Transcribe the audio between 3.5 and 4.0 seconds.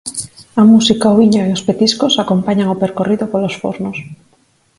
fornos.